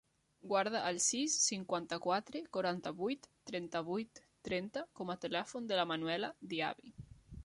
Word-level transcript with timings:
Guarda 0.51 0.79
el 0.91 0.95
sis, 1.07 1.33
cinquanta-quatre, 1.49 2.41
quaranta-vuit, 2.57 3.27
trenta-vuit, 3.51 4.21
trenta 4.49 4.83
com 5.01 5.13
a 5.15 5.17
telèfon 5.27 5.69
de 5.73 5.79
la 5.81 5.85
Manuela 5.93 6.33
Diaby. 6.55 6.95